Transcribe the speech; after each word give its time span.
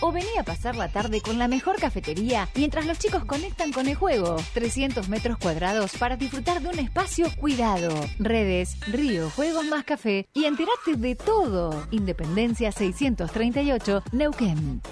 O 0.00 0.12
vení 0.12 0.38
a 0.38 0.44
pasar 0.44 0.76
la 0.76 0.88
tarde 0.88 1.20
con 1.20 1.38
la 1.38 1.48
mejor 1.48 1.80
cafetería 1.80 2.48
mientras 2.54 2.86
los 2.86 2.98
chicos 2.98 3.24
conectan 3.24 3.72
con 3.72 3.88
el 3.88 3.96
juego. 3.96 4.36
300 4.54 5.08
metros 5.08 5.38
cuadrados 5.38 5.96
para 5.96 6.16
disfrutar 6.16 6.62
de 6.62 6.68
un 6.68 6.78
espacio 6.78 7.26
cuidado. 7.36 7.90
Redes, 8.18 8.78
río, 8.86 9.30
juegos 9.30 9.66
más 9.66 9.84
café 9.84 10.28
y 10.34 10.44
entérate 10.44 10.96
de 10.96 11.14
todo. 11.14 11.86
Independencia 11.90 12.70
638, 12.70 14.04
Neuquén. 14.12 14.82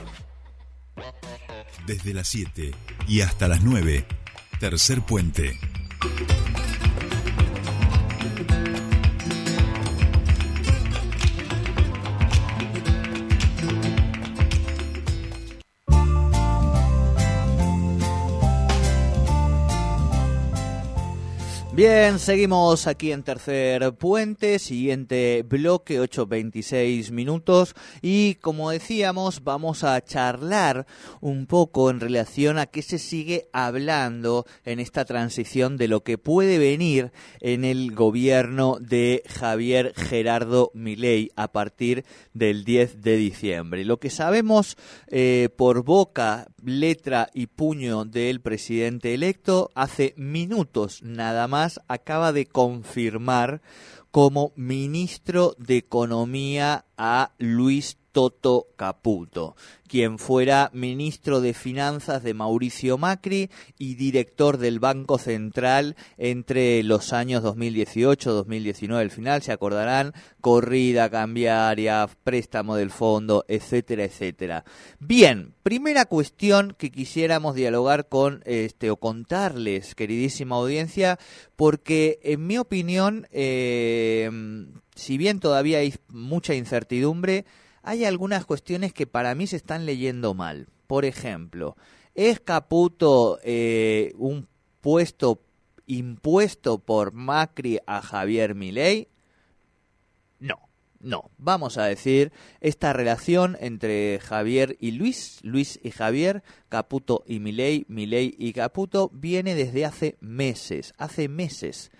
Desde 1.86 2.14
las 2.14 2.26
7 2.28 2.72
y 3.06 3.20
hasta 3.20 3.48
las 3.48 3.62
9, 3.62 4.06
tercer 4.58 5.02
puente. 5.02 5.58
Bien, 21.76 22.18
seguimos 22.18 22.86
aquí 22.86 23.12
en 23.12 23.22
Tercer 23.22 23.92
Puente, 23.96 24.58
siguiente 24.58 25.44
bloque, 25.46 26.00
8.26 26.00 27.10
minutos. 27.10 27.74
Y 28.00 28.36
como 28.36 28.70
decíamos, 28.70 29.44
vamos 29.44 29.84
a 29.84 30.02
charlar 30.02 30.86
un 31.20 31.44
poco 31.44 31.90
en 31.90 32.00
relación 32.00 32.56
a 32.56 32.64
qué 32.64 32.80
se 32.80 32.98
sigue 32.98 33.50
hablando 33.52 34.46
en 34.64 34.80
esta 34.80 35.04
transición 35.04 35.76
de 35.76 35.88
lo 35.88 36.02
que 36.02 36.16
puede 36.16 36.56
venir 36.56 37.12
en 37.42 37.62
el 37.62 37.94
gobierno 37.94 38.78
de 38.80 39.22
Javier 39.28 39.92
Gerardo 39.94 40.70
Milei 40.72 41.30
a 41.36 41.52
partir 41.52 42.06
del 42.32 42.64
10 42.64 43.02
de 43.02 43.16
diciembre. 43.18 43.84
Lo 43.84 44.00
que 44.00 44.08
sabemos 44.08 44.78
eh, 45.08 45.50
por 45.54 45.84
boca, 45.84 46.46
letra 46.64 47.28
y 47.34 47.48
puño 47.48 48.06
del 48.06 48.40
presidente 48.40 49.12
electo 49.12 49.70
hace 49.74 50.14
minutos 50.16 51.02
nada 51.02 51.46
más 51.48 51.65
acaba 51.88 52.32
de 52.32 52.46
confirmar 52.46 53.60
como 54.10 54.52
ministro 54.56 55.54
de 55.58 55.76
Economía 55.76 56.84
a 56.96 57.32
Luis 57.38 57.98
Toto 58.16 58.68
Caputo, 58.76 59.56
quien 59.86 60.18
fuera 60.18 60.70
ministro 60.72 61.42
de 61.42 61.52
Finanzas 61.52 62.22
de 62.22 62.32
Mauricio 62.32 62.96
Macri 62.96 63.50
y 63.76 63.96
director 63.96 64.56
del 64.56 64.80
Banco 64.80 65.18
Central 65.18 65.96
entre 66.16 66.82
los 66.82 67.12
años 67.12 67.44
2018-2019. 67.44 68.96
Al 68.96 69.10
final, 69.10 69.42
se 69.42 69.52
acordarán, 69.52 70.14
corrida 70.40 71.10
cambiaria, 71.10 72.08
préstamo 72.24 72.76
del 72.76 72.90
fondo, 72.90 73.44
etcétera, 73.48 74.04
etcétera. 74.04 74.64
Bien, 74.98 75.52
primera 75.62 76.06
cuestión 76.06 76.74
que 76.78 76.90
quisiéramos 76.90 77.54
dialogar 77.54 78.08
con 78.08 78.40
este 78.46 78.90
o 78.90 78.96
contarles, 78.96 79.94
queridísima 79.94 80.56
audiencia, 80.56 81.18
porque 81.54 82.18
en 82.22 82.46
mi 82.46 82.56
opinión, 82.56 83.28
eh, 83.30 84.30
si 84.94 85.18
bien 85.18 85.38
todavía 85.38 85.80
hay 85.80 85.92
mucha 86.08 86.54
incertidumbre, 86.54 87.44
hay 87.86 88.04
algunas 88.04 88.44
cuestiones 88.44 88.92
que 88.92 89.06
para 89.06 89.34
mí 89.36 89.46
se 89.46 89.56
están 89.56 89.86
leyendo 89.86 90.34
mal. 90.34 90.66
Por 90.88 91.04
ejemplo, 91.04 91.76
¿es 92.16 92.40
Caputo 92.40 93.38
eh, 93.44 94.12
un 94.18 94.48
puesto 94.80 95.40
impuesto 95.86 96.78
por 96.78 97.12
Macri 97.12 97.78
a 97.86 98.02
Javier 98.02 98.56
Milei? 98.56 99.06
No, 100.40 100.68
no. 100.98 101.30
Vamos 101.38 101.78
a 101.78 101.84
decir, 101.84 102.32
esta 102.60 102.92
relación 102.92 103.56
entre 103.60 104.18
Javier 104.18 104.76
y 104.80 104.90
Luis, 104.90 105.38
Luis 105.42 105.78
y 105.80 105.92
Javier, 105.92 106.42
Caputo 106.68 107.22
y 107.24 107.38
Milei, 107.38 107.86
Milei 107.86 108.34
y 108.36 108.52
Caputo, 108.52 109.10
viene 109.14 109.54
desde 109.54 109.84
hace 109.84 110.16
meses, 110.20 110.92
hace 110.98 111.28
meses 111.28 111.92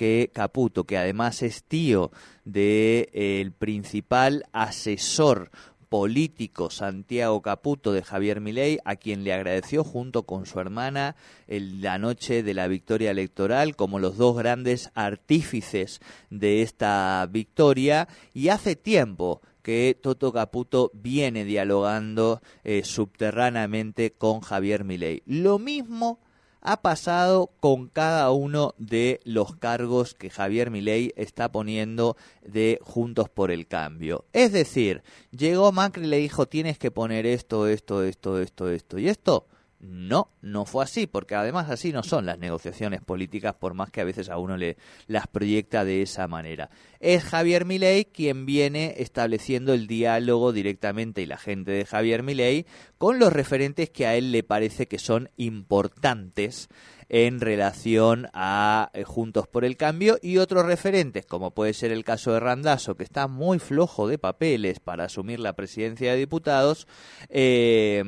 que 0.00 0.30
Caputo, 0.32 0.84
que 0.84 0.96
además 0.96 1.42
es 1.42 1.62
tío 1.62 2.10
del 2.46 3.04
de, 3.12 3.52
principal 3.58 4.46
asesor 4.50 5.50
político 5.90 6.70
Santiago 6.70 7.42
Caputo 7.42 7.92
de 7.92 8.02
Javier 8.02 8.40
Milei, 8.40 8.78
a 8.86 8.96
quien 8.96 9.24
le 9.24 9.34
agradeció 9.34 9.84
junto 9.84 10.22
con 10.22 10.46
su 10.46 10.58
hermana 10.58 11.16
en 11.48 11.82
la 11.82 11.98
noche 11.98 12.42
de 12.42 12.54
la 12.54 12.66
victoria 12.66 13.10
electoral 13.10 13.76
como 13.76 13.98
los 13.98 14.16
dos 14.16 14.38
grandes 14.38 14.90
artífices 14.94 16.00
de 16.30 16.62
esta 16.62 17.28
victoria 17.30 18.08
y 18.32 18.48
hace 18.48 18.76
tiempo 18.76 19.42
que 19.60 19.98
Toto 20.00 20.32
Caputo 20.32 20.90
viene 20.94 21.44
dialogando 21.44 22.40
eh, 22.64 22.84
subterráneamente 22.84 24.12
con 24.12 24.40
Javier 24.40 24.82
Milei. 24.82 25.22
Lo 25.26 25.58
mismo 25.58 26.20
ha 26.60 26.82
pasado 26.82 27.50
con 27.60 27.88
cada 27.88 28.30
uno 28.30 28.74
de 28.78 29.20
los 29.24 29.56
cargos 29.56 30.14
que 30.14 30.30
Javier 30.30 30.70
Milei 30.70 31.12
está 31.16 31.50
poniendo 31.50 32.16
de 32.42 32.78
Juntos 32.82 33.28
por 33.28 33.50
el 33.50 33.66
Cambio. 33.66 34.24
Es 34.32 34.52
decir, 34.52 35.02
llegó 35.30 35.72
Macri 35.72 36.04
y 36.04 36.08
le 36.08 36.18
dijo 36.18 36.46
tienes 36.46 36.78
que 36.78 36.90
poner 36.90 37.26
esto, 37.26 37.66
esto, 37.66 38.04
esto, 38.04 38.40
esto, 38.40 38.70
esto 38.70 38.98
y 38.98 39.08
esto. 39.08 39.46
No, 39.80 40.28
no 40.42 40.66
fue 40.66 40.84
así, 40.84 41.06
porque 41.06 41.34
además 41.34 41.70
así 41.70 41.90
no 41.90 42.02
son 42.02 42.26
las 42.26 42.38
negociaciones 42.38 43.00
políticas, 43.00 43.54
por 43.54 43.72
más 43.72 43.90
que 43.90 44.02
a 44.02 44.04
veces 44.04 44.28
a 44.28 44.36
uno 44.36 44.58
le 44.58 44.76
las 45.06 45.26
proyecta 45.26 45.86
de 45.86 46.02
esa 46.02 46.28
manera. 46.28 46.68
Es 47.00 47.24
Javier 47.24 47.64
Milei 47.64 48.04
quien 48.04 48.44
viene 48.44 48.96
estableciendo 48.98 49.72
el 49.72 49.86
diálogo 49.86 50.52
directamente 50.52 51.22
y 51.22 51.26
la 51.26 51.38
gente 51.38 51.70
de 51.70 51.86
Javier 51.86 52.22
Milei 52.22 52.66
con 52.98 53.18
los 53.18 53.32
referentes 53.32 53.88
que 53.88 54.06
a 54.06 54.16
él 54.16 54.32
le 54.32 54.42
parece 54.42 54.86
que 54.86 54.98
son 54.98 55.30
importantes 55.38 56.68
en 57.08 57.40
relación 57.40 58.28
a 58.34 58.90
eh, 58.92 59.04
Juntos 59.04 59.48
por 59.48 59.64
el 59.64 59.78
Cambio 59.78 60.18
y 60.20 60.36
otros 60.36 60.66
referentes, 60.66 61.24
como 61.24 61.52
puede 61.52 61.72
ser 61.72 61.90
el 61.90 62.04
caso 62.04 62.32
de 62.32 62.40
Randazo, 62.40 62.96
que 62.96 63.02
está 63.04 63.28
muy 63.28 63.58
flojo 63.58 64.06
de 64.06 64.18
papeles 64.18 64.78
para 64.78 65.04
asumir 65.04 65.40
la 65.40 65.54
presidencia 65.54 66.12
de 66.12 66.18
diputados, 66.18 66.86
eh, 67.30 68.04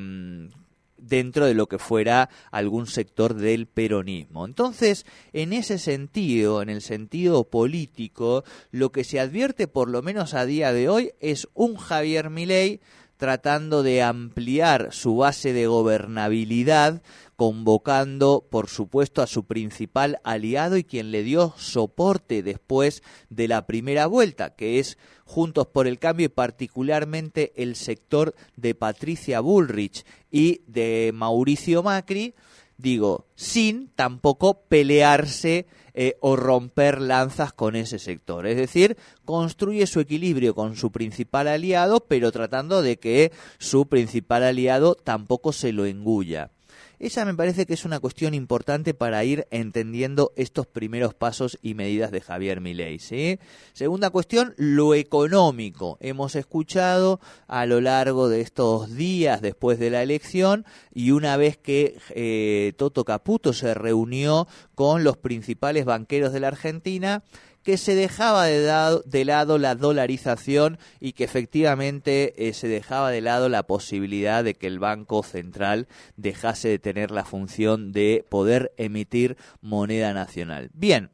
dentro 1.03 1.47
de 1.47 1.55
lo 1.55 1.67
que 1.67 1.79
fuera 1.79 2.31
algún 2.51 2.87
sector 2.87 3.35
del 3.35 3.67
peronismo. 3.67 4.47
Entonces, 4.47 5.05
en 5.33 5.53
ese 5.53 5.79
sentido, 5.79 6.63
en 6.63 6.71
el 6.71 6.81
sentido 6.81 7.45
político, 7.45 8.45
lo 8.71 8.93
que 8.93 9.05
se 9.05 9.21
advierte 9.21 9.69
por 9.69 9.91
lo 9.91 10.03
menos 10.03 10.35
a 10.35 10.47
día 10.47 10.73
de 10.73 10.89
hoy 10.89 11.13
es 11.21 11.49
un 11.55 11.77
Javier 11.77 12.31
Milei 12.31 12.81
tratando 13.17 13.85
de 13.85 14.03
ampliar 14.03 14.89
su 14.91 15.17
base 15.17 15.53
de 15.53 15.69
gobernabilidad, 15.69 17.03
convocando, 17.43 18.47
por 18.49 18.69
supuesto, 18.69 19.21
a 19.21 19.27
su 19.27 19.47
principal 19.47 20.21
aliado 20.23 20.77
y 20.77 20.85
quien 20.85 21.11
le 21.11 21.25
dio 21.25 21.53
soporte 21.57 22.45
después 22.45 23.03
de 23.31 23.49
la 23.49 23.67
primera 23.67 24.07
vuelta, 24.07 24.55
que 24.55 24.79
es 24.79 24.97
Juntos 25.25 25.67
por 25.67 25.89
el 25.89 25.99
Cambio 25.99 26.27
y 26.27 26.29
particularmente 26.29 27.53
el 27.57 27.75
sector 27.75 28.37
de 28.55 28.77
Patricia 28.77 29.41
Bullrich 29.41 30.05
y 30.31 30.61
de 30.69 31.11
Mauricio 31.13 31.83
Macri, 31.83 32.37
digo, 32.77 33.27
sin 33.35 33.89
tampoco 33.89 34.63
pelearse 34.69 35.67
eh, 35.95 36.19
o 36.21 36.37
romper 36.37 37.01
lanzas 37.01 37.53
con 37.53 37.75
ese 37.75 37.99
sector. 37.99 38.47
Es 38.47 38.57
decir, 38.57 38.97
construye 39.25 39.89
su 39.89 39.99
equilibrio 39.99 40.55
con 40.55 40.77
su 40.77 40.93
principal 40.93 41.49
aliado, 41.49 42.07
pero 42.07 42.31
tratando 42.31 42.83
de 42.83 43.01
que 43.01 43.33
su 43.59 43.87
principal 43.87 44.45
aliado 44.45 44.95
tampoco 44.95 45.53
se 45.53 45.73
lo 45.73 45.87
engulla. 45.87 46.53
Esa 47.03 47.25
me 47.25 47.35
parece 47.35 47.67
que 47.67 47.75
es 47.75 47.85
una 47.85 47.99
cuestión 47.99 48.33
importante 48.33 48.95
para 48.95 49.25
ir 49.25 49.49
entendiendo 49.51 50.33
estos 50.37 50.69
primeros 50.69 51.15
pasos 51.15 51.59
y 51.61 51.75
medidas 51.75 52.13
de 52.13 52.21
Javier 52.21 52.61
Milei. 52.61 53.01
¿sí? 53.01 53.41
Segunda 53.73 54.11
cuestión, 54.11 54.55
lo 54.57 54.95
económico. 54.95 55.99
Hemos 56.01 56.37
escuchado 56.37 57.19
a 57.49 57.67
lo 57.67 57.81
largo 57.81 58.29
de 58.29 58.41
estos 58.41 58.95
días 58.95 59.41
después 59.41 59.81
de 59.81 59.91
la 59.91 60.05
elección 60.05 60.65
y 60.95 61.11
una 61.11 61.37
vez 61.37 61.57
que 61.57 61.99
eh, 62.11 62.73
Toto 62.77 63.05
Caputo 63.05 63.53
se 63.53 63.75
reunió 63.75 64.47
con 64.77 65.03
los 65.03 65.17
principales 65.17 65.85
banqueros 65.85 66.33
de 66.33 66.39
la 66.39 66.49
Argentina, 66.49 67.25
que 67.63 67.77
se 67.77 67.95
dejaba 67.95 68.47
de, 68.47 69.25
lado 69.25 69.59
la 69.59 69.75
dolarización 69.75 70.79
y 71.01 71.13
que 71.13 71.25
efectivamente 71.25 72.49
eh, 72.49 72.53
se 72.55 72.69
dejaba 72.69 73.11
de 73.11 73.21
lado 73.21 73.49
la 73.49 73.63
posibilidad 73.65 74.43
de 74.45 74.55
que 74.55 74.67
el 74.67 74.79
Banco 74.79 75.23
Central 75.23 75.89
dejase 76.17 76.69
de 76.69 76.79
tener 76.79 77.11
la 77.11 77.25
función 77.25 77.93
de 77.93 78.25
poder 78.29 78.73
emitir 78.77 79.37
moneda 79.61 80.13
nacional. 80.13 80.71
Bien, 80.75 81.11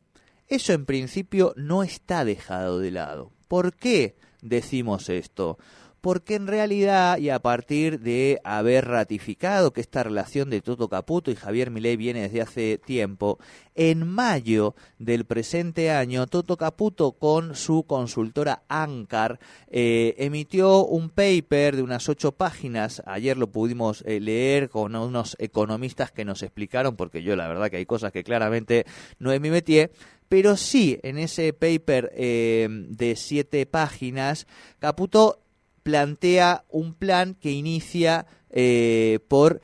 eso 0.48 0.72
en 0.72 0.86
principio 0.86 1.52
no 1.56 1.82
está 1.82 2.24
dejado 2.24 2.78
de 2.78 2.90
lado. 2.90 3.32
¿Por 3.48 3.74
qué 3.74 4.16
decimos 4.40 5.08
esto? 5.08 5.58
Porque 6.08 6.36
en 6.36 6.46
realidad, 6.46 7.18
y 7.18 7.28
a 7.28 7.38
partir 7.38 8.00
de 8.00 8.40
haber 8.42 8.86
ratificado 8.86 9.74
que 9.74 9.82
esta 9.82 10.02
relación 10.02 10.48
de 10.48 10.62
Toto 10.62 10.88
Caputo 10.88 11.30
y 11.30 11.36
Javier 11.36 11.70
Milei 11.70 11.98
viene 11.98 12.22
desde 12.22 12.40
hace 12.40 12.78
tiempo, 12.78 13.38
en 13.74 14.08
mayo 14.08 14.74
del 14.98 15.26
presente 15.26 15.90
año, 15.90 16.26
Toto 16.26 16.56
Caputo 16.56 17.12
con 17.12 17.54
su 17.54 17.82
consultora 17.82 18.62
Ancar 18.68 19.38
eh, 19.70 20.14
emitió 20.16 20.82
un 20.86 21.10
paper 21.10 21.76
de 21.76 21.82
unas 21.82 22.08
ocho 22.08 22.32
páginas, 22.32 23.02
ayer 23.04 23.36
lo 23.36 23.48
pudimos 23.48 24.02
eh, 24.06 24.18
leer 24.18 24.70
con 24.70 24.96
unos 24.96 25.36
economistas 25.38 26.10
que 26.10 26.24
nos 26.24 26.42
explicaron, 26.42 26.96
porque 26.96 27.22
yo 27.22 27.36
la 27.36 27.48
verdad 27.48 27.68
que 27.68 27.76
hay 27.76 27.84
cosas 27.84 28.12
que 28.12 28.24
claramente 28.24 28.86
no 29.18 29.30
es 29.30 29.42
mi 29.42 29.50
métier, 29.50 29.90
pero 30.30 30.56
sí 30.56 30.98
en 31.02 31.18
ese 31.18 31.52
paper 31.52 32.12
eh, 32.14 32.66
de 32.70 33.14
siete 33.14 33.66
páginas, 33.66 34.46
Caputo 34.78 35.40
plantea 35.88 36.66
un 36.68 36.92
plan 36.92 37.34
que 37.34 37.50
inicia 37.50 38.26
eh, 38.50 39.20
por 39.26 39.62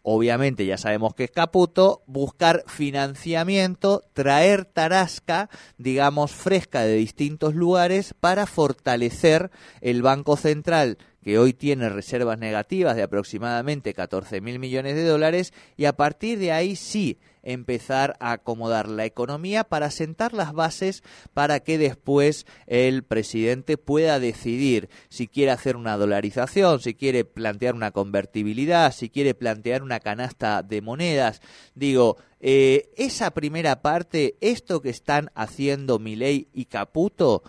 obviamente 0.00 0.64
ya 0.64 0.78
sabemos 0.78 1.12
que 1.14 1.24
es 1.24 1.30
Caputo, 1.30 2.02
buscar 2.06 2.64
financiamiento, 2.66 4.02
traer 4.14 4.64
tarasca, 4.64 5.50
digamos, 5.76 6.30
fresca 6.32 6.84
de 6.84 6.94
distintos 6.94 7.54
lugares 7.54 8.14
para 8.18 8.46
fortalecer 8.46 9.50
el 9.82 10.00
Banco 10.00 10.38
Central 10.38 10.96
que 11.28 11.38
hoy 11.38 11.52
tiene 11.52 11.90
reservas 11.90 12.38
negativas 12.38 12.96
de 12.96 13.02
aproximadamente 13.02 13.92
14 13.92 14.40
mil 14.40 14.58
millones 14.58 14.94
de 14.94 15.04
dólares 15.04 15.52
y 15.76 15.84
a 15.84 15.92
partir 15.92 16.38
de 16.38 16.52
ahí 16.52 16.74
sí 16.74 17.18
empezar 17.42 18.16
a 18.18 18.32
acomodar 18.32 18.88
la 18.88 19.04
economía 19.04 19.64
para 19.64 19.90
sentar 19.90 20.32
las 20.32 20.54
bases 20.54 21.02
para 21.34 21.60
que 21.60 21.76
después 21.76 22.46
el 22.66 23.02
presidente 23.02 23.76
pueda 23.76 24.18
decidir 24.18 24.88
si 25.10 25.28
quiere 25.28 25.50
hacer 25.50 25.76
una 25.76 25.98
dolarización, 25.98 26.80
si 26.80 26.94
quiere 26.94 27.26
plantear 27.26 27.74
una 27.74 27.90
convertibilidad, 27.90 28.90
si 28.90 29.10
quiere 29.10 29.34
plantear 29.34 29.82
una 29.82 30.00
canasta 30.00 30.62
de 30.62 30.80
monedas. 30.80 31.42
Digo, 31.74 32.16
eh, 32.40 32.88
esa 32.96 33.32
primera 33.32 33.82
parte, 33.82 34.38
esto 34.40 34.80
que 34.80 34.88
están 34.88 35.30
haciendo 35.34 35.98
Milei 35.98 36.48
y 36.54 36.64
Caputo, 36.64 37.42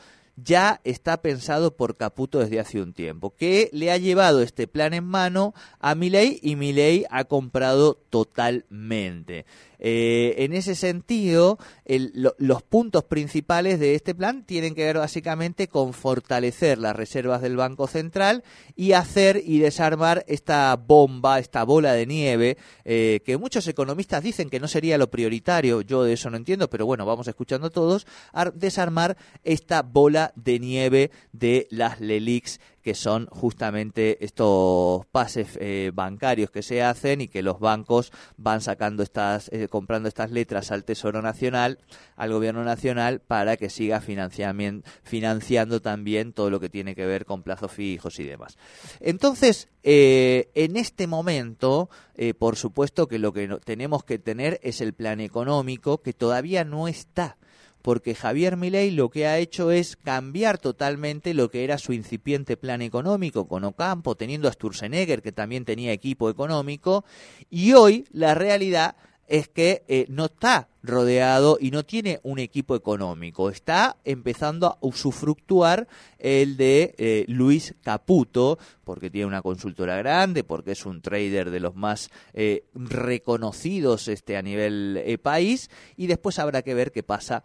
ya 0.44 0.82
está 0.84 1.22
pensado 1.22 1.76
por 1.76 1.98
Caputo 1.98 2.40
desde 2.40 2.60
hace 2.60 2.82
un 2.82 2.94
tiempo, 2.94 3.36
que 3.36 3.70
le 3.74 3.92
ha 3.92 3.98
llevado 3.98 4.42
este 4.42 4.68
plan 4.68 4.94
en 4.94 5.06
mano 5.06 5.54
a 5.80 5.96
Milei 5.96 6.40
y 6.42 6.56
Milei 6.56 7.06
ha 7.10 7.26
comprado 7.26 8.00
totalmente. 8.10 9.46
Eh, 9.80 10.36
en 10.40 10.54
ese 10.54 10.76
sentido, 10.76 11.58
los 11.86 12.64
puntos 12.64 13.06
principales 13.06 13.80
de 13.80 13.96
este 13.96 14.14
plan 14.14 14.46
tienen 14.46 14.76
que 14.76 14.84
ver 14.84 14.98
básicamente 14.98 15.68
con 15.68 15.94
fortalecer 15.94 16.78
las 16.78 16.96
reservas 16.96 17.42
del 17.42 17.56
Banco 17.56 17.88
Central 17.88 18.44
y 18.76 18.92
hacer 18.92 19.42
y 19.44 19.60
desarmar 19.60 20.26
esta 20.28 20.76
bomba, 20.76 21.40
esta 21.40 21.64
bola 21.64 21.94
de 21.94 22.06
nieve, 22.06 22.58
eh, 22.84 23.22
que 23.26 23.38
muchos 23.38 23.68
economistas 23.68 24.24
dicen 24.24 24.50
que 24.50 24.60
no 24.60 24.68
sería 24.68 24.98
lo 24.98 25.10
prioritario, 25.10 25.82
yo 25.82 26.04
de 26.04 26.14
eso 26.14 26.30
no 26.30 26.38
entiendo, 26.38 26.70
pero 26.70 26.86
bueno, 26.86 27.06
vamos 27.06 27.28
escuchando 27.28 27.70
todos, 27.70 28.06
a 28.34 28.52
desarmar 28.52 29.18
esta 29.44 29.82
bola 29.82 30.34
de 30.36 30.60
nieve 30.60 31.12
de 31.32 31.68
las 31.72 32.00
LELIX 32.02 32.60
que 32.82 32.96
son 32.96 33.28
justamente 33.28 34.24
estos 34.24 35.06
pases 35.08 35.58
eh, 35.60 35.92
bancarios 35.94 36.52
que 36.52 36.64
se 36.64 36.82
hacen 36.82 37.22
y 37.22 37.28
que 37.28 37.42
los 37.42 37.60
bancos 37.60 38.12
van 38.38 38.62
sacando 38.62 39.04
estas, 39.04 39.50
eh, 39.52 39.68
comprando 39.70 40.08
estas 40.08 40.32
letras 40.32 40.72
al 40.72 40.84
Tesoro 40.84 41.22
Nacional, 41.22 41.80
al 42.16 42.32
Gobierno 42.32 42.64
Nacional, 42.64 43.20
para 43.20 43.58
que 43.58 43.70
siga 43.70 44.02
financiando 44.02 45.82
también 45.82 46.34
todo 46.34 46.50
lo 46.50 46.60
que 46.60 46.70
tiene 46.70 46.96
que 46.96 47.06
ver 47.06 47.26
con 47.26 47.44
plazos 47.44 47.72
fijos 47.72 48.20
y 48.20 48.24
demás. 48.24 48.58
Entonces, 49.00 49.70
eh, 49.84 50.50
en 50.56 50.78
este 50.78 51.08
momento, 51.08 51.90
por 52.38 52.58
supuesto 52.58 53.08
que 53.08 53.18
lo 53.18 53.32
que 53.32 53.48
tenemos 53.64 54.04
que 54.04 54.20
tener 54.20 54.60
es 54.62 54.82
el 54.82 54.94
plan 54.94 55.22
económico 55.22 56.02
que 56.02 56.14
todavía 56.14 56.66
no 56.66 56.88
está 56.88 57.38
porque 57.82 58.16
Javier 58.16 58.58
Milei 58.58 58.92
lo 58.92 59.10
que 59.10 59.28
ha 59.28 59.38
hecho 59.38 59.72
es 59.72 59.96
cambiar 59.96 60.58
totalmente 60.58 61.34
lo 61.34 61.50
que 61.50 61.64
era 61.64 61.78
su 61.78 61.94
incipiente 61.94 62.58
plan 62.58 62.82
económico 62.82 63.48
con 63.48 63.64
Ocampo, 63.64 64.16
teniendo 64.16 64.48
a 64.48 64.54
Sturzenegger, 64.54 65.22
que 65.22 65.32
también 65.32 65.66
tenía 65.66 65.92
equipo 65.92 66.30
económico, 66.30 67.06
y 67.50 67.74
hoy 67.74 68.06
la 68.12 68.36
realidad 68.36 68.96
es 69.28 69.48
que 69.48 69.84
eh, 69.88 70.06
no 70.10 70.26
está 70.26 70.68
rodeado 70.82 71.58
y 71.60 71.72
no 71.72 71.84
tiene 71.84 72.20
un 72.24 72.40
equipo 72.40 72.76
económico. 72.76 73.50
Está 73.50 73.98
empezando 74.06 74.68
a 74.68 74.78
usufructuar 74.82 75.88
el 76.18 76.58
de 76.58 76.96
eh, 76.98 77.26
Luis 77.28 77.76
Caputo, 77.82 78.60
porque 78.84 79.10
tiene 79.10 79.28
una 79.28 79.42
consultora 79.42 79.98
grande, 79.98 80.44
porque 80.44 80.72
es 80.72 80.86
un 80.86 81.02
trader 81.02 81.52
de 81.52 81.60
los 81.60 81.76
más 81.76 82.10
eh, 82.34 82.66
reconocidos 82.74 84.08
este, 84.08 84.36
a 84.36 84.42
nivel 84.42 85.02
eh, 85.06 85.18
país, 85.18 85.70
y 85.96 86.08
después 86.08 86.40
habrá 86.40 86.62
que 86.62 86.74
ver 86.74 86.92
qué 86.92 87.04
pasa 87.04 87.44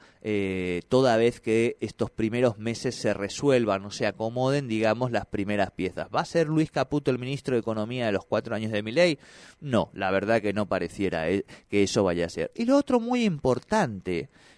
toda 0.88 1.18
vez 1.18 1.40
que 1.40 1.76
estos 1.80 2.10
primeros 2.10 2.56
meses 2.56 2.94
se 2.94 3.12
resuelvan 3.12 3.84
o 3.84 3.90
se 3.90 4.06
acomoden, 4.06 4.68
digamos, 4.68 5.10
las 5.10 5.26
primeras 5.26 5.70
piezas. 5.70 6.08
¿Va 6.14 6.20
a 6.20 6.24
ser 6.24 6.48
Luis 6.48 6.70
Caputo 6.70 7.10
el 7.10 7.18
ministro 7.18 7.54
de 7.54 7.60
Economía 7.60 8.06
de 8.06 8.12
los 8.12 8.24
cuatro 8.24 8.54
años 8.54 8.72
de 8.72 8.82
mi 8.82 8.90
ley? 8.90 9.18
No, 9.60 9.90
la 9.92 10.10
verdad 10.10 10.40
que 10.40 10.54
no 10.54 10.66
pareciera 10.66 11.26
que 11.68 11.82
eso 11.82 12.04
vaya 12.04 12.24
a 12.24 12.30
ser. 12.30 12.52
Y 12.54 12.64
lo 12.64 12.78
otro 12.78 13.00
muy 13.00 13.24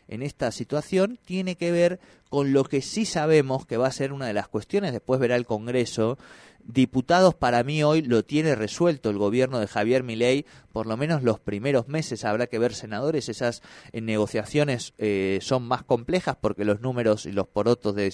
en 0.09 0.23
esta 0.23 0.53
situación 0.53 1.19
tiene 1.25 1.57
que 1.57 1.73
ver 1.73 2.01
con 2.29 2.53
lo 2.53 2.65
que 2.65 2.83
sí 2.83 3.05
sabemos 3.07 3.67
que 3.67 3.77
va 3.77 3.87
a 3.87 3.93
ser 3.93 4.13
una 4.13 4.27
de 4.27 4.35
las 4.35 4.49
cuestiones, 4.49 4.93
después 4.93 5.21
verá 5.21 5.37
el 5.37 5.47
Congreso. 5.47 6.19
Diputados 6.65 7.37
para 7.37 7.63
mí 7.63 7.85
hoy 7.85 8.03
lo 8.03 8.25
tiene 8.25 8.57
resuelto 8.57 9.09
el 9.09 9.19
gobierno 9.19 9.61
de 9.61 9.69
Javier 9.69 10.03
Milei, 10.03 10.47
por 10.73 10.89
lo 10.89 10.97
menos 10.97 11.23
los 11.23 11.39
primeros 11.39 11.87
meses 11.87 12.25
habrá 12.25 12.49
que 12.49 12.59
ver 12.59 12.75
senadores, 12.75 13.29
esas 13.29 13.63
eh, 13.93 14.01
negociaciones 14.01 14.93
eh, 14.99 15.39
son 15.43 15.63
más 15.63 15.85
complejas 15.85 16.37
porque 16.41 16.65
los 16.65 16.81
números 16.81 17.25
y 17.25 17.31
los 17.31 17.47
porotos 17.47 17.95
de, 17.95 18.13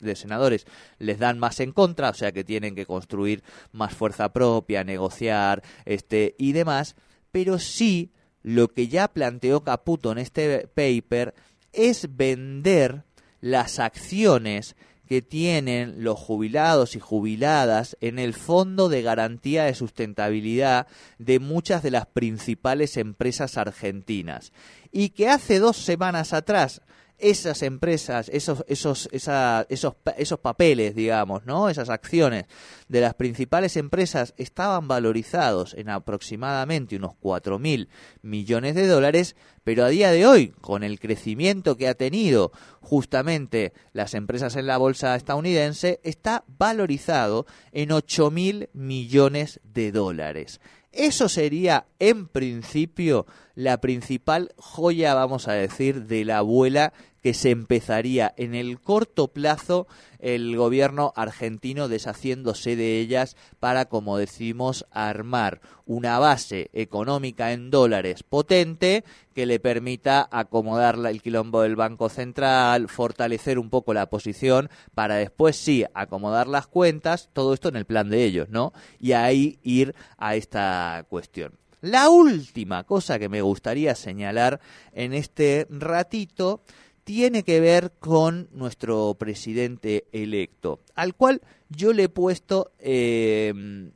de 0.00 0.16
senadores 0.16 0.66
les 0.98 1.18
dan 1.18 1.38
más 1.38 1.58
en 1.60 1.72
contra, 1.72 2.10
o 2.10 2.14
sea 2.14 2.32
que 2.32 2.44
tienen 2.44 2.74
que 2.74 2.84
construir 2.84 3.42
más 3.72 3.94
fuerza 3.94 4.30
propia, 4.30 4.84
negociar 4.84 5.62
este 5.86 6.34
y 6.36 6.52
demás, 6.52 6.96
pero 7.32 7.58
sí 7.58 8.10
lo 8.42 8.68
que 8.68 8.88
ya 8.88 9.08
planteó 9.08 9.62
Caputo 9.62 10.12
en 10.12 10.18
este 10.18 10.68
paper 10.68 11.34
es 11.72 12.16
vender 12.16 13.04
las 13.40 13.78
acciones 13.78 14.76
que 15.10 15.22
tienen 15.22 16.04
los 16.04 16.20
jubilados 16.20 16.94
y 16.94 17.00
jubiladas 17.00 17.96
en 18.00 18.20
el 18.20 18.32
Fondo 18.32 18.88
de 18.88 19.02
Garantía 19.02 19.64
de 19.64 19.74
Sustentabilidad 19.74 20.86
de 21.18 21.40
muchas 21.40 21.82
de 21.82 21.90
las 21.90 22.06
principales 22.06 22.96
empresas 22.96 23.56
argentinas. 23.56 24.52
Y 24.92 25.08
que 25.08 25.28
hace 25.28 25.58
dos 25.58 25.76
semanas 25.76 26.32
atrás 26.32 26.80
esas 27.20 27.62
empresas, 27.62 28.28
esos, 28.32 28.64
esos, 28.68 29.08
esos, 29.12 29.94
esos 30.16 30.38
papeles, 30.40 30.94
digamos, 30.94 31.46
¿no? 31.46 31.68
Esas 31.68 31.88
acciones 31.90 32.46
de 32.88 33.00
las 33.00 33.14
principales 33.14 33.76
empresas 33.76 34.34
estaban 34.36 34.88
valorizados 34.88 35.74
en 35.74 35.90
aproximadamente 35.90 36.96
unos 36.96 37.14
cuatro 37.20 37.58
mil 37.58 37.88
millones 38.22 38.74
de 38.74 38.86
dólares, 38.86 39.36
pero 39.64 39.84
a 39.84 39.88
día 39.88 40.10
de 40.10 40.26
hoy, 40.26 40.48
con 40.60 40.82
el 40.82 40.98
crecimiento 40.98 41.76
que 41.76 41.88
ha 41.88 41.94
tenido 41.94 42.52
justamente 42.80 43.72
las 43.92 44.14
empresas 44.14 44.56
en 44.56 44.66
la 44.66 44.78
bolsa 44.78 45.14
estadounidense, 45.16 46.00
está 46.02 46.44
valorizado 46.46 47.46
en 47.72 47.92
ocho 47.92 48.30
mil 48.30 48.68
millones 48.72 49.60
de 49.64 49.92
dólares. 49.92 50.60
Eso 50.92 51.28
sería, 51.28 51.86
en 52.00 52.26
principio, 52.26 53.26
la 53.54 53.80
principal 53.80 54.52
joya, 54.56 55.14
vamos 55.14 55.46
a 55.46 55.52
decir, 55.52 56.06
de 56.06 56.24
la 56.24 56.38
abuela 56.38 56.92
que 57.22 57.34
se 57.34 57.50
empezaría 57.50 58.32
en 58.36 58.54
el 58.54 58.80
corto 58.80 59.28
plazo 59.28 59.86
el 60.18 60.56
gobierno 60.56 61.12
argentino 61.16 61.88
deshaciéndose 61.88 62.76
de 62.76 62.98
ellas 63.00 63.36
para, 63.58 63.86
como 63.86 64.18
decimos, 64.18 64.86
armar 64.90 65.60
una 65.86 66.18
base 66.18 66.70
económica 66.72 67.52
en 67.52 67.70
dólares 67.70 68.22
potente 68.22 69.04
que 69.34 69.46
le 69.46 69.60
permita 69.60 70.28
acomodar 70.30 70.98
el 71.06 71.22
quilombo 71.22 71.62
del 71.62 71.76
Banco 71.76 72.08
Central, 72.08 72.88
fortalecer 72.88 73.58
un 73.58 73.70
poco 73.70 73.94
la 73.94 74.10
posición 74.10 74.68
para 74.94 75.16
después 75.16 75.56
sí 75.56 75.84
acomodar 75.94 76.46
las 76.46 76.66
cuentas, 76.66 77.30
todo 77.32 77.54
esto 77.54 77.68
en 77.68 77.76
el 77.76 77.86
plan 77.86 78.10
de 78.10 78.24
ellos, 78.24 78.48
¿no? 78.50 78.72
Y 78.98 79.12
ahí 79.12 79.58
ir 79.62 79.94
a 80.18 80.36
esta 80.36 81.04
cuestión. 81.08 81.60
La 81.80 82.10
última 82.10 82.84
cosa 82.84 83.18
que 83.18 83.30
me 83.30 83.40
gustaría 83.40 83.94
señalar 83.94 84.60
en 84.92 85.14
este 85.14 85.66
ratito 85.70 86.62
tiene 87.04 87.42
que 87.42 87.60
ver 87.60 87.92
con 87.98 88.48
nuestro 88.52 89.14
presidente 89.14 90.06
electo, 90.12 90.80
al 90.94 91.14
cual 91.14 91.40
yo 91.68 91.92
le 91.92 92.04
he 92.04 92.08
puesto, 92.08 92.72
eh, 92.78 93.52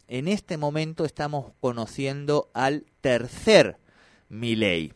en 0.09 0.29
este 0.29 0.57
momento 0.57 1.05
estamos 1.05 1.53
conociendo 1.61 2.51
al 2.55 2.85
tercer 3.01 3.79
Milei. 4.29 4.93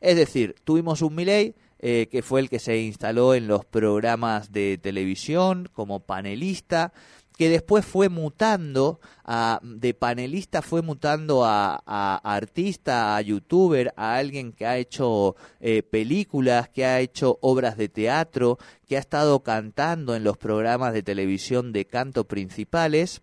Es 0.00 0.16
decir, 0.16 0.54
tuvimos 0.64 1.02
un 1.02 1.14
Milei 1.14 1.54
eh, 1.80 2.08
que 2.10 2.22
fue 2.22 2.40
el 2.40 2.48
que 2.48 2.58
se 2.58 2.78
instaló 2.78 3.34
en 3.34 3.46
los 3.46 3.64
programas 3.64 4.50
de 4.50 4.78
televisión 4.78 5.68
como 5.72 6.00
panelista, 6.00 6.92
que 7.38 7.48
después 7.48 7.86
fue 7.86 8.08
mutando 8.08 8.98
a, 9.24 9.60
de 9.62 9.94
panelista, 9.94 10.60
fue 10.60 10.82
mutando 10.82 11.44
a, 11.44 11.76
artista, 12.24 13.14
a 13.16 13.20
youtuber, 13.20 13.94
a 13.96 14.16
alguien 14.16 14.50
que 14.50 14.66
ha 14.66 14.76
hecho 14.76 15.36
eh, 15.60 15.84
películas, 15.84 16.68
que 16.68 16.84
ha 16.84 16.98
hecho 16.98 17.38
obras 17.40 17.76
de 17.76 17.88
teatro, 17.88 18.58
que 18.88 18.96
ha 18.96 18.98
estado 18.98 19.44
cantando 19.44 20.16
en 20.16 20.24
los 20.24 20.36
programas 20.36 20.92
de 20.92 21.04
televisión 21.04 21.72
de 21.72 21.84
canto 21.84 22.24
principales. 22.24 23.22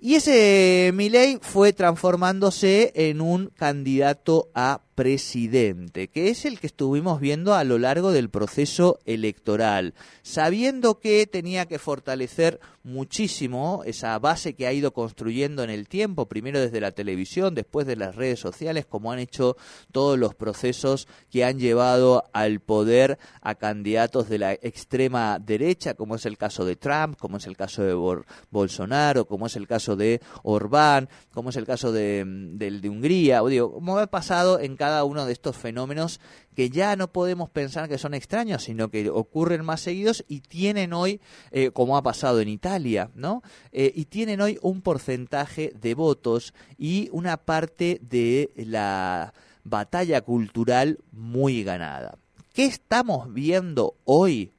Y 0.00 0.14
ese 0.14 0.90
Milei 0.94 1.38
fue 1.42 1.74
transformándose 1.74 2.90
en 2.94 3.20
un 3.20 3.48
candidato 3.48 4.48
a 4.54 4.80
presidente, 4.94 6.08
que 6.08 6.28
es 6.28 6.44
el 6.44 6.60
que 6.60 6.66
estuvimos 6.66 7.20
viendo 7.20 7.54
a 7.54 7.64
lo 7.64 7.78
largo 7.78 8.12
del 8.12 8.30
proceso 8.30 8.98
electoral, 9.04 9.94
sabiendo 10.22 11.00
que 11.00 11.26
tenía 11.26 11.66
que 11.66 11.78
fortalecer 11.78 12.60
muchísimo 12.84 13.82
esa 13.86 14.18
base 14.18 14.54
que 14.54 14.66
ha 14.66 14.72
ido 14.72 14.92
construyendo 14.92 15.64
en 15.64 15.70
el 15.70 15.88
tiempo, 15.88 16.28
primero 16.28 16.60
desde 16.60 16.80
la 16.80 16.92
televisión, 16.92 17.54
después 17.54 17.86
de 17.86 17.96
las 17.96 18.14
redes 18.14 18.38
sociales, 18.38 18.86
como 18.86 19.10
han 19.10 19.18
hecho 19.18 19.56
todos 19.90 20.18
los 20.18 20.34
procesos 20.34 21.08
que 21.30 21.44
han 21.44 21.58
llevado 21.58 22.24
al 22.32 22.60
poder 22.60 23.18
a 23.40 23.54
candidatos 23.54 24.28
de 24.28 24.38
la 24.38 24.52
extrema 24.52 25.38
derecha, 25.38 25.94
como 25.94 26.16
es 26.16 26.26
el 26.26 26.36
caso 26.36 26.64
de 26.64 26.76
Trump, 26.76 27.16
como 27.18 27.38
es 27.38 27.46
el 27.46 27.56
caso 27.56 27.82
de 27.82 28.22
Bolsonaro, 28.50 29.26
como 29.26 29.46
es 29.46 29.56
el 29.56 29.66
caso 29.66 29.96
de 29.96 30.20
Orbán, 30.42 31.08
como 31.32 31.50
es 31.50 31.56
el 31.56 31.66
caso 31.66 31.90
de, 31.90 32.24
de, 32.26 32.88
Hungría, 32.88 33.42
o 33.42 33.48
digo, 33.48 33.72
como 33.72 33.98
ha 33.98 34.06
pasado 34.06 34.60
en 34.60 34.76
uno 35.04 35.24
de 35.24 35.32
estos 35.32 35.56
fenómenos 35.56 36.20
que 36.54 36.70
ya 36.70 36.96
no 36.96 37.12
podemos 37.12 37.50
pensar 37.50 37.88
que 37.88 37.98
son 37.98 38.14
extraños, 38.14 38.64
sino 38.64 38.90
que 38.90 39.08
ocurren 39.10 39.64
más 39.64 39.80
seguidos 39.80 40.24
y 40.28 40.40
tienen 40.40 40.92
hoy, 40.92 41.20
eh, 41.50 41.70
como 41.70 41.96
ha 41.96 42.02
pasado 42.02 42.40
en 42.40 42.48
Italia, 42.48 43.10
¿no? 43.14 43.42
Eh, 43.72 43.92
y 43.94 44.04
tienen 44.04 44.40
hoy 44.40 44.58
un 44.62 44.82
porcentaje 44.82 45.72
de 45.80 45.94
votos 45.94 46.54
y 46.78 47.08
una 47.12 47.36
parte 47.36 47.98
de 48.02 48.50
la 48.56 49.32
batalla 49.64 50.20
cultural 50.20 50.98
muy 51.10 51.64
ganada. 51.64 52.18
¿Qué 52.52 52.66
estamos 52.66 53.32
viendo 53.32 53.96
hoy? 54.04 54.52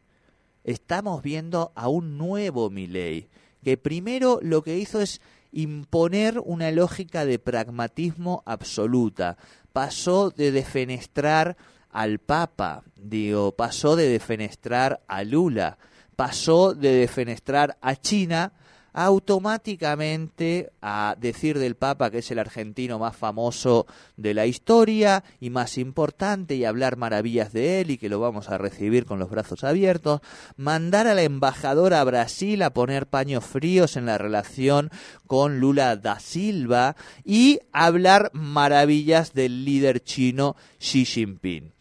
Estamos 0.63 1.21
viendo 1.21 1.71
a 1.75 1.87
un 1.87 2.17
nuevo 2.17 2.69
Milei, 2.69 3.29
que 3.63 3.77
primero 3.77 4.39
lo 4.41 4.63
que 4.63 4.77
hizo 4.77 4.99
es 4.99 5.21
imponer 5.51 6.39
una 6.43 6.69
lógica 6.71 7.23
de 7.23 7.39
pragmatismo 7.39 8.43
absoluta 8.45 9.37
pasó 9.75 10.29
de 10.29 10.53
defenestrar 10.53 11.57
al 11.91 12.19
Papa, 12.19 12.83
digo, 12.95 13.51
pasó 13.57 13.97
de 13.97 14.07
defenestrar 14.07 15.01
a 15.05 15.25
Lula, 15.25 15.77
pasó 16.15 16.73
de 16.73 16.93
defenestrar 16.93 17.77
a 17.81 17.97
China 17.97 18.53
automáticamente 18.95 20.71
a 20.81 21.15
decir 21.19 21.59
del 21.59 21.75
Papa 21.75 22.09
que 22.09 22.19
es 22.19 22.31
el 22.31 22.39
argentino 22.39 22.97
más 22.97 23.15
famoso 23.15 23.87
de 24.15 24.33
la 24.33 24.45
historia 24.45 25.25
y 25.41 25.49
más 25.49 25.77
importante 25.77 26.55
y 26.55 26.63
hablar 26.63 26.95
maravillas 26.95 27.51
de 27.51 27.81
él 27.81 27.91
y 27.91 27.97
que 27.97 28.07
lo 28.07 28.21
vamos 28.21 28.49
a 28.49 28.57
recibir 28.57 29.05
con 29.05 29.19
los 29.19 29.29
brazos 29.29 29.65
abiertos, 29.65 30.21
mandar 30.55 31.07
a 31.07 31.13
la 31.13 31.23
embajadora 31.23 31.99
a 31.99 32.05
Brasil 32.05 32.61
a 32.61 32.73
poner 32.73 33.07
paños 33.07 33.43
fríos 33.43 33.97
en 33.97 34.05
la 34.05 34.17
relación 34.17 34.89
con 35.27 35.59
Lula 35.59 35.97
da 35.97 36.19
Silva 36.19 36.95
y 37.25 37.59
hablar 37.73 38.31
maravillas 38.33 39.33
del 39.33 39.65
líder 39.65 40.01
chino 40.03 40.55
Xi 40.79 41.03
Jinping. 41.03 41.74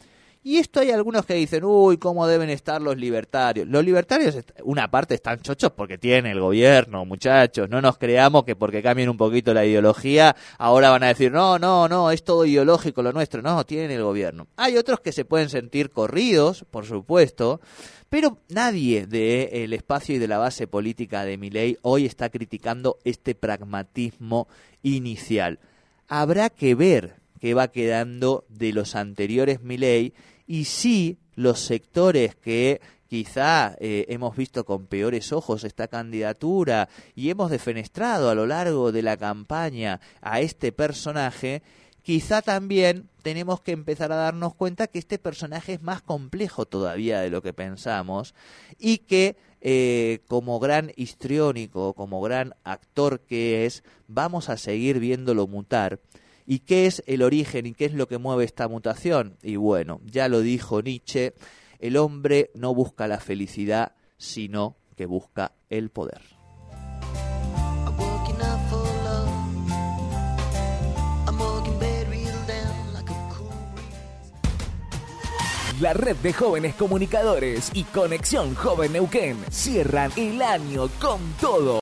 Y 0.47 0.59
esto 0.59 0.81
hay 0.81 0.91
algunos 0.91 1.25
que 1.25 1.33
dicen, 1.33 1.65
uy, 1.65 1.97
¿cómo 1.97 2.27
deben 2.27 2.51
estar 2.51 2.83
los 2.83 2.99
libertarios? 2.99 3.67
Los 3.67 3.83
libertarios, 3.83 4.37
una 4.63 4.91
parte 4.91 5.15
están 5.15 5.41
chochos 5.41 5.73
porque 5.73 5.97
tiene 5.97 6.33
el 6.33 6.39
gobierno, 6.39 7.07
muchachos. 7.07 7.71
No 7.71 7.81
nos 7.81 7.97
creamos 7.97 8.45
que 8.45 8.55
porque 8.55 8.83
cambien 8.83 9.09
un 9.09 9.17
poquito 9.17 9.55
la 9.55 9.65
ideología, 9.65 10.37
ahora 10.59 10.91
van 10.91 11.03
a 11.03 11.07
decir, 11.07 11.33
no, 11.33 11.59
no, 11.59 11.89
no, 11.89 12.11
es 12.11 12.25
todo 12.25 12.45
ideológico 12.45 13.03
lo 13.03 13.15
nuestro. 13.15 13.41
No, 13.41 13.65
tienen 13.65 13.91
el 13.91 14.03
gobierno. 14.03 14.47
Hay 14.57 14.77
otros 14.77 15.01
que 15.01 15.13
se 15.13 15.25
pueden 15.25 15.49
sentir 15.49 15.89
corridos, 15.89 16.67
por 16.71 16.85
supuesto, 16.85 17.63
pero 18.11 18.37
nadie 18.51 19.07
del 19.07 19.73
espacio 19.73 20.17
y 20.17 20.19
de 20.19 20.29
la 20.29 20.37
base 20.37 20.67
política 20.67 21.25
de 21.25 21.39
Miley 21.39 21.79
hoy 21.81 22.05
está 22.05 22.29
criticando 22.29 22.99
este 23.05 23.35
pragmatismo 23.35 24.47
inicial. 24.83 25.59
Habrá 26.07 26.51
que 26.51 26.75
ver 26.75 27.15
qué 27.41 27.55
va 27.55 27.69
quedando 27.69 28.45
de 28.51 28.75
los 28.75 28.95
anteriores 28.95 29.63
Milei 29.63 30.13
y 30.47 30.65
sí 30.65 31.19
los 31.35 31.61
sectores 31.61 32.35
que 32.37 32.81
quizá 33.09 33.77
eh, 33.79 34.07
hemos 34.09 34.37
visto 34.37 34.65
con 34.65 34.87
peores 34.87 35.33
ojos 35.33 35.65
esta 35.65 35.89
candidatura 35.89 36.89
y 37.15 37.31
hemos 37.31 37.51
defenestrado 37.51 38.31
a 38.31 38.35
lo 38.35 38.47
largo 38.47 38.93
de 38.93 39.03
la 39.03 39.17
campaña 39.17 40.01
a 40.21 40.41
este 40.41 40.73
personaje, 40.73 41.63
quizá 42.03 42.43
también 42.43 43.09
tenemos 43.23 43.61
que 43.61 43.73
empezar 43.73 44.13
a 44.13 44.17
darnos 44.17 44.55
cuenta 44.55 44.87
que 44.87 44.99
este 44.99 45.19
personaje 45.19 45.75
es 45.75 45.83
más 45.83 46.03
complejo 46.03 46.67
todavía 46.67 47.21
de 47.21 47.31
lo 47.31 47.43
que 47.43 47.53
pensamos 47.53 48.35
y 48.79 48.99
que 48.99 49.37
eh, 49.61 50.19
como 50.29 50.61
gran 50.61 50.93
histriónico, 50.95 51.95
como 51.95 52.21
gran 52.21 52.55
actor 52.65 53.21
que 53.21 53.65
es, 53.65 53.83
vamos 54.09 54.51
a 54.51 54.59
seguir 54.59 54.99
viéndolo 54.99 55.47
mutar 55.47 56.01
¿Y 56.47 56.61
qué 56.61 56.87
es 56.87 57.03
el 57.07 57.23
origen 57.23 57.67
y 57.67 57.73
qué 57.73 57.87
es 57.87 57.95
lo 57.95 58.07
que 58.07 58.19
mueve 58.19 58.45
esta 58.45 58.69
mutación? 58.69 59.39
Y 59.43 59.57
bueno, 59.57 60.01
ya 60.05 60.29
lo 60.29 60.41
dijo 60.41 60.83
Nietzsche, 60.83 61.35
el 61.79 61.97
hombre 61.97 62.51
no 62.55 62.75
busca 62.75 63.09
la 63.09 63.19
felicidad, 63.19 63.93
sino 64.19 64.77
que 64.97 65.07
busca 65.07 65.53
el 65.71 65.91
poder. 65.91 66.21
La 75.81 75.93
red 75.93 76.17
de 76.17 76.33
jóvenes 76.33 76.77
comunicadores 76.77 77.73
y 77.75 77.83
Conexión 77.83 78.55
Joven 78.55 78.93
Neuquén 78.93 79.37
cierran 79.51 80.13
el 80.17 80.41
año 80.41 80.89
con 81.01 81.21
todo. 81.41 81.73